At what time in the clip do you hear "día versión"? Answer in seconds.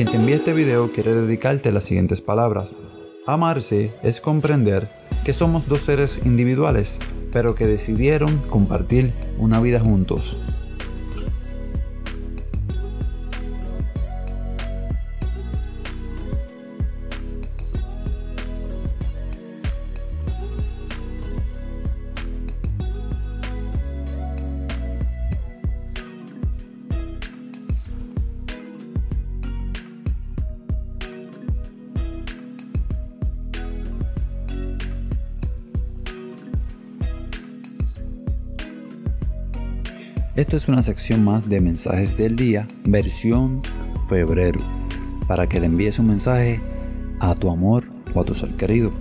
42.36-43.60